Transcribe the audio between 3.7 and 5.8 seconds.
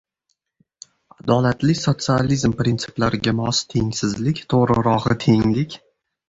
tengsizlik, to‘g‘rirog‘i, tenglik.